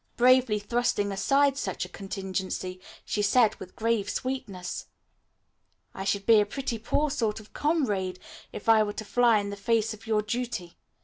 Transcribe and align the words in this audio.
Bravely 0.17 0.57
thrusting 0.57 1.11
aside 1.11 1.57
such 1.59 1.85
a 1.85 1.89
contingency 1.89 2.81
she 3.05 3.21
said 3.21 3.53
with 3.57 3.75
grave 3.75 4.09
sweetness: 4.09 4.87
"I 5.93 6.05
should 6.05 6.25
be 6.25 6.39
a 6.41 6.45
pretty 6.47 6.79
poor 6.79 7.11
sort 7.11 7.39
of 7.39 7.53
comrade 7.53 8.17
if 8.51 8.67
I 8.67 8.81
were 8.81 8.93
to 8.93 9.05
fly 9.05 9.37
in 9.37 9.51
the 9.51 9.55
face 9.55 9.93
of 9.93 10.07
your 10.07 10.23
duty. 10.23 10.75